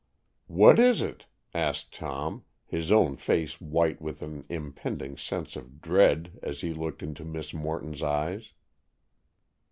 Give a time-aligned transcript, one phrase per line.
[0.47, 6.39] "What is it?" asked Tom, his own face white with an impending sense of dread
[6.41, 8.53] as he looked into Miss Morton's eyes.